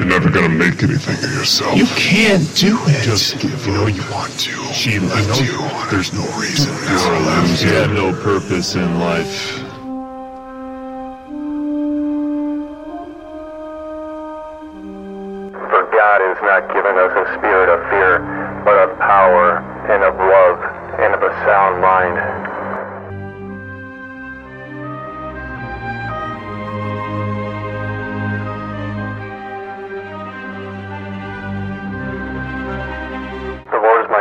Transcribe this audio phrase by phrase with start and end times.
[0.00, 1.76] You're never gonna make anything of yourself.
[1.76, 3.02] You can't do it.
[3.04, 4.50] just give you know you want to.
[4.72, 5.90] She I left know you.
[5.90, 7.66] There's no reason You're now a left loser.
[7.66, 7.72] you.
[7.74, 9.60] You have no purpose in life.
[15.68, 18.20] For God has not given us a spirit of fear,
[18.64, 19.58] but of power
[19.92, 20.58] and of love
[20.98, 22.49] and of a sound mind.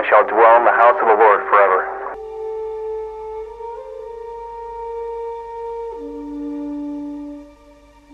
[0.00, 1.69] I shall dwell in the house of the Lord forever.